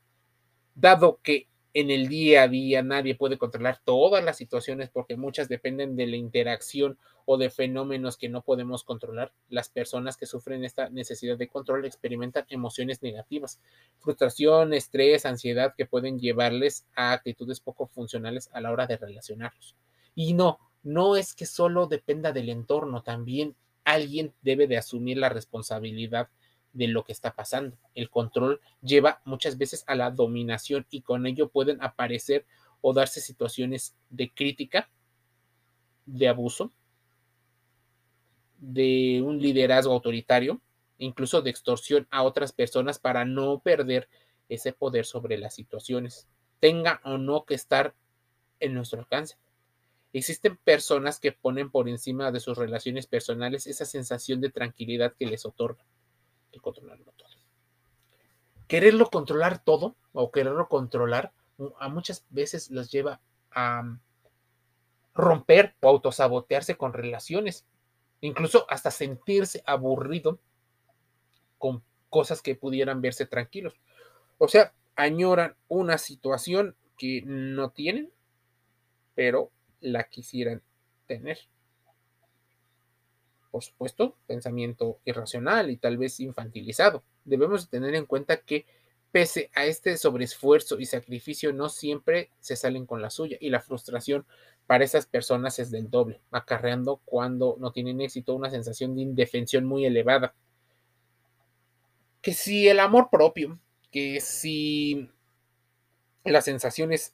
Dado 0.74 1.19
que 1.22 1.48
en 1.75 1.91
el 1.91 2.08
día 2.08 2.44
a 2.44 2.48
día 2.48 2.82
nadie 2.84 3.15
puede 3.15 3.38
controlar 3.38 3.82
todas 3.84 4.24
las 4.24 4.38
situaciones 4.38 4.89
porque 4.89 5.17
muchas 5.17 5.50
dependen 5.50 5.98
de 5.98 6.08
la 6.08 6.15
interacción 6.15 6.98
o 7.25 7.38
de 7.38 7.50
fenómenos 7.50 8.15
que 8.15 8.29
no 8.29 8.44
podemos 8.44 8.86
controlar. 8.86 9.34
Las 9.50 9.67
personas 9.67 10.15
que 10.15 10.25
sufren 10.25 10.63
esta 10.63 10.89
necesidad 10.89 11.38
de 11.38 11.50
control 11.50 11.84
experimentan 11.86 12.46
emociones 12.48 13.03
negativas, 13.03 13.60
frustración, 14.00 14.74
estrés, 14.74 15.25
ansiedad 15.25 15.74
que 15.77 15.86
pueden 15.86 16.17
llevarles 16.17 16.88
a 16.96 17.12
actitudes 17.12 17.60
poco 17.60 17.88
funcionales 17.88 18.50
a 18.53 18.62
la 18.62 18.72
hora 18.72 18.88
de 18.88 18.96
relacionarlos. 18.96 19.75
Y 20.15 20.34
no, 20.34 20.60
no 20.82 21.17
es 21.17 21.36
que 21.36 21.46
solo 21.46 21.88
dependa 21.88 22.32
del 22.32 22.48
entorno, 22.48 23.03
también 23.03 23.53
alguien 23.84 24.34
debe 24.41 24.67
de 24.67 24.77
asumir 24.77 25.17
la 25.17 25.27
responsabilidad 25.27 26.29
de 26.75 26.89
lo 26.89 27.03
que 27.03 27.13
está 27.13 27.34
pasando. 27.34 27.77
El 27.96 28.10
control 28.10 28.60
lleva 28.82 29.22
muchas 29.25 29.58
veces 29.58 29.84
a 29.88 29.96
la 29.96 30.12
dominación 30.12 30.86
y 30.91 31.01
con 31.01 31.25
ello 31.25 31.50
pueden 31.50 31.82
aparecer 31.82 32.46
o 32.82 32.94
darse 32.94 33.22
situaciones 33.22 33.96
de 34.10 34.32
crítica, 34.32 34.89
de 36.05 36.27
abuso, 36.27 36.72
de 38.60 39.22
un 39.25 39.39
liderazgo 39.39 39.94
autoritario, 39.94 40.62
incluso 40.98 41.41
de 41.41 41.50
extorsión 41.50 42.08
a 42.12 42.24
otras 42.24 42.51
personas 42.51 43.00
para 43.00 43.25
no 43.25 43.60
perder 43.60 44.10
ese 44.50 44.74
poder 44.74 45.05
sobre 45.05 45.38
las 45.38 45.55
situaciones, 45.55 46.27
tenga 46.60 47.00
o 47.05 47.17
no 47.17 47.46
que 47.46 47.55
estar 47.55 47.96
en 48.60 48.74
nuestro 48.74 49.00
alcance. 49.00 49.38
Existen 50.12 50.58
personas 50.58 51.20
que 51.20 51.32
ponen 51.32 51.72
por 51.72 51.88
encima 51.88 52.32
de 52.32 52.39
sus 52.39 52.58
relaciones 52.58 53.08
personales 53.08 53.65
esa 53.65 53.86
sensación 53.86 54.41
de 54.41 54.50
tranquilidad 54.50 55.13
que 55.13 55.25
les 55.25 55.46
otorga 55.46 55.86
controlarlo 56.62 57.12
todo. 57.16 57.30
Quererlo 58.68 59.10
controlar 59.10 59.64
todo 59.64 59.96
o 60.14 60.32
quererlo 60.32 60.68
controlar 60.68 61.32
a 61.80 61.90
muchas 61.90 62.26
veces 62.30 62.72
los 62.72 62.92
lleva 62.92 63.22
a 63.52 63.84
mm, 63.84 64.00
romper 65.14 65.76
o 65.82 65.90
autosabotearse 65.90 66.76
con 66.76 66.94
relaciones, 66.94 67.66
incluso 68.22 68.66
hasta 68.70 68.92
sentirse 68.92 69.64
aburrido 69.66 70.40
con 71.58 71.84
cosas 72.10 72.42
que 72.42 72.56
pudieran 72.56 73.02
verse 73.02 73.26
tranquilos. 73.26 73.74
O 74.38 74.48
sea, 74.48 74.74
añoran 74.96 75.56
una 75.68 75.98
situación 75.98 76.76
que 76.98 77.24
no 77.26 77.72
tienen, 77.72 78.12
pero 79.16 79.52
la 79.80 80.06
quisieran 80.06 80.62
tener 81.08 81.40
por 83.56 83.64
supuesto, 83.64 84.18
pensamiento 84.28 85.00
irracional 85.06 85.70
y 85.72 85.78
tal 85.78 85.98
vez 85.98 86.20
infantilizado. 86.20 87.04
Debemos 87.24 87.70
tener 87.70 87.96
en 87.96 88.06
cuenta 88.06 88.42
que 88.42 88.66
pese 89.14 89.50
a 89.56 89.64
este 89.64 89.96
sobreesfuerzo 89.96 90.78
y 90.78 90.86
sacrificio, 90.86 91.54
no 91.54 91.70
siempre 91.70 92.32
se 92.42 92.58
salen 92.58 92.86
con 92.86 93.02
la 93.02 93.10
suya 93.10 93.38
y 93.40 93.50
la 93.50 93.62
frustración 93.62 94.26
para 94.68 94.84
esas 94.84 95.06
personas 95.06 95.58
es 95.60 95.72
del 95.72 95.90
doble, 95.90 96.20
acarreando 96.32 96.98
cuando 97.06 97.56
no 97.58 97.72
tienen 97.72 98.02
éxito 98.02 98.36
una 98.36 98.50
sensación 98.50 98.94
de 98.94 99.04
indefensión 99.04 99.64
muy 99.64 99.86
elevada. 99.86 100.36
Que 102.22 102.34
si 102.34 102.68
el 102.68 102.82
amor 102.82 103.08
propio, 103.10 103.58
que 103.90 104.20
si 104.20 105.10
las 106.26 106.44
sensaciones 106.44 107.14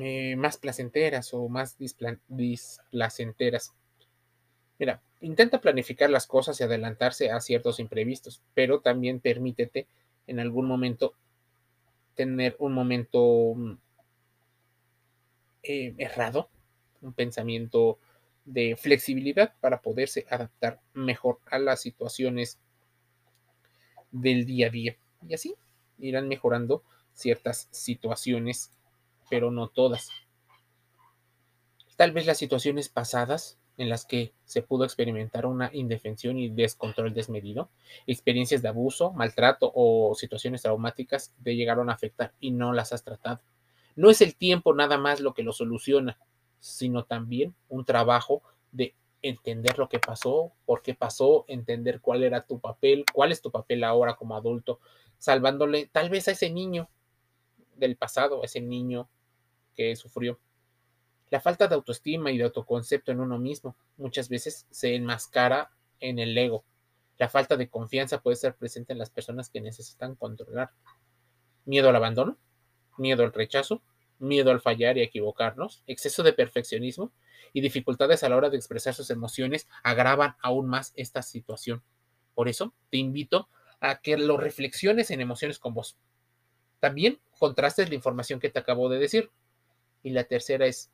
eh, 0.00 0.34
más 0.36 0.56
placenteras 0.56 1.34
o 1.34 1.46
más 1.50 1.76
displacenteras. 1.76 3.74
Mira, 4.78 5.00
Intenta 5.24 5.58
planificar 5.58 6.10
las 6.10 6.26
cosas 6.26 6.60
y 6.60 6.64
adelantarse 6.64 7.30
a 7.30 7.40
ciertos 7.40 7.80
imprevistos, 7.80 8.42
pero 8.52 8.80
también 8.80 9.20
permítete 9.20 9.86
en 10.26 10.38
algún 10.38 10.66
momento 10.66 11.14
tener 12.14 12.56
un 12.58 12.74
momento 12.74 13.54
mm, 13.56 13.72
eh, 15.62 15.94
errado, 15.96 16.50
un 17.00 17.14
pensamiento 17.14 17.98
de 18.44 18.76
flexibilidad 18.76 19.54
para 19.62 19.80
poderse 19.80 20.26
adaptar 20.28 20.78
mejor 20.92 21.38
a 21.46 21.58
las 21.58 21.80
situaciones 21.80 22.58
del 24.12 24.44
día 24.44 24.66
a 24.66 24.70
día. 24.70 24.96
Y 25.26 25.32
así 25.32 25.54
irán 25.98 26.28
mejorando 26.28 26.82
ciertas 27.14 27.68
situaciones, 27.70 28.72
pero 29.30 29.50
no 29.50 29.68
todas. 29.68 30.10
Tal 31.96 32.12
vez 32.12 32.26
las 32.26 32.36
situaciones 32.36 32.90
pasadas 32.90 33.56
en 33.76 33.88
las 33.88 34.04
que 34.06 34.32
se 34.44 34.62
pudo 34.62 34.84
experimentar 34.84 35.46
una 35.46 35.70
indefensión 35.72 36.38
y 36.38 36.48
descontrol 36.48 37.12
desmedido, 37.12 37.70
experiencias 38.06 38.62
de 38.62 38.68
abuso, 38.68 39.12
maltrato 39.12 39.72
o 39.74 40.14
situaciones 40.14 40.62
traumáticas 40.62 41.34
te 41.42 41.56
llegaron 41.56 41.90
a 41.90 41.94
afectar 41.94 42.32
y 42.40 42.50
no 42.50 42.72
las 42.72 42.92
has 42.92 43.02
tratado. 43.02 43.40
No 43.96 44.10
es 44.10 44.20
el 44.20 44.36
tiempo 44.36 44.74
nada 44.74 44.98
más 44.98 45.20
lo 45.20 45.34
que 45.34 45.42
lo 45.42 45.52
soluciona, 45.52 46.18
sino 46.60 47.04
también 47.04 47.54
un 47.68 47.84
trabajo 47.84 48.42
de 48.72 48.94
entender 49.22 49.78
lo 49.78 49.88
que 49.88 49.98
pasó, 49.98 50.52
por 50.66 50.82
qué 50.82 50.94
pasó, 50.94 51.44
entender 51.48 52.00
cuál 52.00 52.22
era 52.22 52.46
tu 52.46 52.60
papel, 52.60 53.04
cuál 53.12 53.32
es 53.32 53.40
tu 53.40 53.50
papel 53.50 53.82
ahora 53.84 54.16
como 54.16 54.36
adulto, 54.36 54.80
salvándole 55.18 55.88
tal 55.90 56.10
vez 56.10 56.28
a 56.28 56.32
ese 56.32 56.50
niño 56.50 56.88
del 57.76 57.96
pasado, 57.96 58.42
a 58.42 58.44
ese 58.44 58.60
niño 58.60 59.08
que 59.74 59.96
sufrió. 59.96 60.38
La 61.30 61.40
falta 61.40 61.66
de 61.66 61.74
autoestima 61.74 62.30
y 62.30 62.38
de 62.38 62.44
autoconcepto 62.44 63.12
en 63.12 63.20
uno 63.20 63.38
mismo 63.38 63.76
muchas 63.96 64.28
veces 64.28 64.66
se 64.70 64.94
enmascara 64.94 65.70
en 66.00 66.18
el 66.18 66.36
ego. 66.36 66.64
La 67.18 67.28
falta 67.28 67.56
de 67.56 67.68
confianza 67.68 68.20
puede 68.20 68.36
ser 68.36 68.54
presente 68.54 68.92
en 68.92 68.98
las 68.98 69.10
personas 69.10 69.48
que 69.48 69.60
necesitan 69.60 70.14
controlar. 70.14 70.70
Miedo 71.64 71.88
al 71.88 71.96
abandono, 71.96 72.38
miedo 72.98 73.24
al 73.24 73.32
rechazo, 73.32 73.82
miedo 74.18 74.50
al 74.50 74.60
fallar 74.60 74.98
y 74.98 75.02
equivocarnos, 75.02 75.82
exceso 75.86 76.22
de 76.22 76.32
perfeccionismo 76.32 77.12
y 77.52 77.60
dificultades 77.60 78.22
a 78.22 78.28
la 78.28 78.36
hora 78.36 78.50
de 78.50 78.56
expresar 78.56 78.94
sus 78.94 79.10
emociones 79.10 79.68
agravan 79.82 80.36
aún 80.40 80.66
más 80.66 80.92
esta 80.96 81.22
situación. 81.22 81.82
Por 82.34 82.48
eso 82.48 82.74
te 82.90 82.98
invito 82.98 83.48
a 83.80 84.00
que 84.00 84.16
lo 84.16 84.36
reflexiones 84.36 85.10
en 85.10 85.20
emociones 85.20 85.58
con 85.58 85.74
vos. 85.74 85.96
También 86.80 87.20
contrastes 87.38 87.88
la 87.88 87.94
información 87.94 88.40
que 88.40 88.50
te 88.50 88.58
acabo 88.58 88.88
de 88.88 88.98
decir. 88.98 89.30
Y 90.02 90.10
la 90.10 90.24
tercera 90.24 90.66
es, 90.66 90.90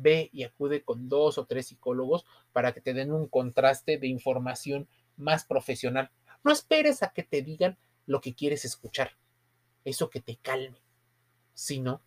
ve 0.00 0.30
y 0.32 0.44
acude 0.44 0.82
con 0.82 1.08
dos 1.08 1.38
o 1.38 1.46
tres 1.46 1.68
psicólogos 1.68 2.24
para 2.52 2.72
que 2.72 2.80
te 2.80 2.94
den 2.94 3.12
un 3.12 3.28
contraste 3.28 3.98
de 3.98 4.06
información 4.06 4.88
más 5.16 5.44
profesional. 5.44 6.10
No 6.44 6.52
esperes 6.52 7.02
a 7.02 7.12
que 7.12 7.22
te 7.22 7.42
digan 7.42 7.76
lo 8.06 8.20
que 8.20 8.34
quieres 8.34 8.64
escuchar, 8.64 9.12
eso 9.84 10.10
que 10.10 10.20
te 10.20 10.36
calme, 10.36 10.78
sino 11.54 12.00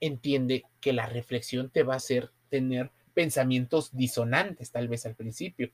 entiende 0.00 0.64
que 0.80 0.92
la 0.92 1.06
reflexión 1.06 1.70
te 1.70 1.82
va 1.82 1.94
a 1.94 1.98
hacer 1.98 2.30
tener 2.50 2.90
pensamientos 3.14 3.96
disonantes 3.96 4.70
tal 4.70 4.88
vez 4.88 5.06
al 5.06 5.14
principio. 5.14 5.70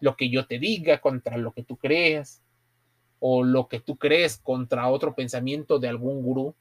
Lo 0.00 0.16
que 0.16 0.30
yo 0.30 0.46
te 0.46 0.58
diga 0.58 1.00
contra 1.00 1.36
lo 1.36 1.52
que 1.52 1.62
tú 1.62 1.76
creas 1.76 2.42
o 3.20 3.44
lo 3.44 3.68
que 3.68 3.78
tú 3.78 3.96
crees 3.96 4.38
contra 4.38 4.88
otro 4.88 5.14
pensamiento 5.14 5.78
de 5.78 5.88
algún 5.88 6.22
gurú. 6.22 6.56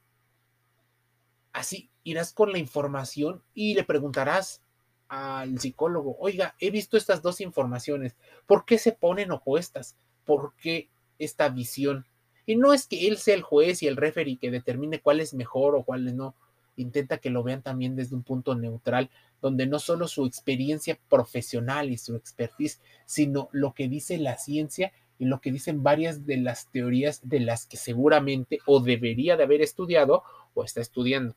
Así 1.54 1.90
irás 2.04 2.34
con 2.34 2.52
la 2.52 2.58
información 2.58 3.44
y 3.54 3.76
le 3.76 3.84
preguntarás 3.84 4.62
al 5.08 5.60
psicólogo, 5.60 6.16
oiga, 6.20 6.56
he 6.60 6.72
visto 6.72 6.96
estas 6.96 7.22
dos 7.22 7.42
informaciones, 7.42 8.16
¿por 8.46 8.64
qué 8.64 8.78
se 8.78 8.94
ponen 8.94 9.32
opuestas? 9.32 9.98
¿Por 10.24 10.54
qué 10.56 10.90
esta 11.20 11.50
visión? 11.50 12.06
Y 12.46 12.56
no 12.56 12.74
es 12.74 12.88
que 12.88 13.08
él 13.08 13.18
sea 13.18 13.36
el 13.36 13.42
juez 13.42 13.84
y 13.84 13.88
el 13.88 13.98
referee 13.98 14.38
que 14.38 14.52
determine 14.52 15.02
cuál 15.02 15.20
es 15.20 15.34
mejor 15.34 15.76
o 15.76 15.84
cuál 15.84 16.16
no. 16.16 16.34
Intenta 16.78 17.18
que 17.18 17.30
lo 17.30 17.44
vean 17.44 17.62
también 17.62 17.96
desde 17.96 18.16
un 18.16 18.24
punto 18.24 18.56
neutral, 18.56 19.10
donde 19.42 19.68
no 19.68 19.80
solo 19.80 20.08
su 20.08 20.26
experiencia 20.26 20.98
profesional 21.10 21.92
y 21.92 21.98
su 21.98 22.16
expertise, 22.16 22.80
sino 23.06 23.50
lo 23.52 23.74
que 23.74 23.90
dice 23.90 24.18
la 24.18 24.38
ciencia 24.38 24.94
y 25.20 25.26
lo 25.26 25.42
que 25.42 25.52
dicen 25.52 25.84
varias 25.84 26.26
de 26.26 26.38
las 26.38 26.68
teorías 26.72 27.28
de 27.28 27.42
las 27.42 27.68
que 27.68 27.78
seguramente 27.78 28.60
o 28.66 28.80
debería 28.80 29.38
de 29.38 29.44
haber 29.44 29.62
estudiado 29.62 30.24
o 30.54 30.64
está 30.64 30.82
estudiando 30.82 31.36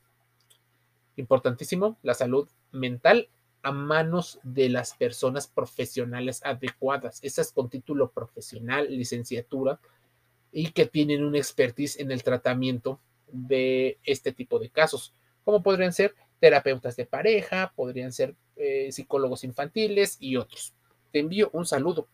importantísimo, 1.17 1.97
la 2.03 2.13
salud 2.13 2.47
mental 2.71 3.29
a 3.63 3.71
manos 3.71 4.39
de 4.43 4.69
las 4.69 4.93
personas 4.93 5.47
profesionales 5.47 6.41
adecuadas, 6.43 7.19
esas 7.23 7.51
con 7.51 7.69
título 7.69 8.11
profesional, 8.11 8.87
licenciatura 8.95 9.79
y 10.51 10.71
que 10.71 10.85
tienen 10.85 11.23
una 11.23 11.39
expertise 11.39 11.99
en 11.99 12.11
el 12.11 12.21
tratamiento 12.21 12.99
de 13.31 13.97
este 14.03 14.31
tipo 14.31 14.59
de 14.59 14.69
casos, 14.69 15.13
como 15.43 15.63
podrían 15.63 15.93
ser 15.93 16.13
terapeutas 16.39 16.95
de 16.95 17.05
pareja, 17.05 17.73
podrían 17.75 18.11
ser 18.11 18.35
eh, 18.55 18.91
psicólogos 18.91 19.43
infantiles 19.43 20.17
y 20.19 20.37
otros. 20.37 20.73
Te 21.11 21.19
envío 21.19 21.49
un 21.53 21.65
saludo. 21.65 22.07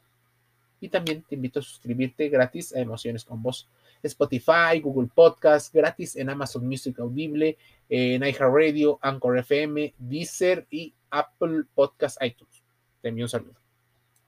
y 0.79 0.89
también 0.89 1.21
te 1.21 1.35
invito 1.35 1.59
a 1.59 1.63
suscribirte 1.63 2.27
gratis 2.29 2.73
a 2.73 2.79
Emociones 2.79 3.23
con 3.23 3.43
Voz. 3.43 3.67
Spotify, 4.07 4.79
Google 4.81 5.09
Podcast, 5.13 5.73
gratis 5.73 6.15
en 6.15 6.29
Amazon 6.29 6.67
Music 6.67 6.99
Audible, 6.99 7.57
en 7.89 8.23
iHeartRadio, 8.23 8.99
Anchor 9.01 9.37
FM, 9.39 9.93
Deezer 9.97 10.67
y 10.69 10.93
Apple 11.09 11.63
Podcast 11.73 12.21
iTunes. 12.23 12.63
Te 13.01 13.09
envío 13.09 13.25
un 13.25 13.29
saludo. 13.29 13.60